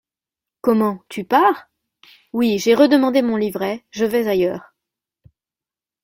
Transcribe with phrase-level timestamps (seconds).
[0.61, 1.69] Comment, tu pars?
[2.33, 4.73] Oui, j'ai redemandé mon livret, je vais ailleurs.